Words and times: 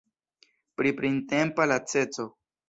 Pri 0.81 0.93
printempa 1.01 1.69
laceco. 1.73 2.27